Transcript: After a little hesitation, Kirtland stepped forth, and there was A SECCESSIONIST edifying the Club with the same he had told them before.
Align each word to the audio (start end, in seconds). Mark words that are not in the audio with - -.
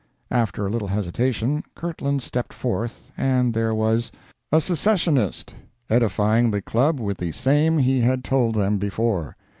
After 0.31 0.65
a 0.65 0.69
little 0.71 0.87
hesitation, 0.87 1.61
Kirtland 1.75 2.23
stepped 2.23 2.53
forth, 2.53 3.11
and 3.15 3.53
there 3.53 3.75
was 3.75 4.11
A 4.51 4.59
SECCESSIONIST 4.59 5.53
edifying 5.91 6.49
the 6.49 6.63
Club 6.63 6.99
with 6.99 7.19
the 7.19 7.31
same 7.31 7.77
he 7.77 8.01
had 8.01 8.23
told 8.23 8.55
them 8.55 8.79
before. 8.79 9.37